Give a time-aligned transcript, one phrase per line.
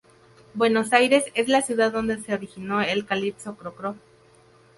[0.55, 3.95] Buenos Ayres es la ciudad donde se originó el calipso Cro Cro.